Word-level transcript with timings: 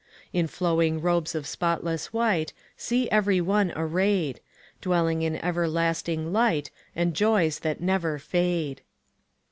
In 0.33 0.47
flowing 0.47 0.99
robes 0.99 1.35
of 1.35 1.45
spotless 1.45 2.11
white, 2.11 2.53
See 2.75 3.07
every 3.11 3.39
one 3.39 3.71
arrayed, 3.75 4.39
Dwelling 4.81 5.21
in 5.21 5.35
everlasting 5.35 6.33
light, 6.33 6.71
And 6.95 7.13
joys 7.13 7.59
that 7.59 7.81
never 7.81 8.17
fade. 8.17 8.81